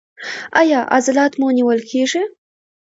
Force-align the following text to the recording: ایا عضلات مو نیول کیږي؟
ایا 0.61 0.79
عضلات 0.95 1.33
مو 1.39 1.47
نیول 1.57 1.79
کیږي؟ 1.89 2.23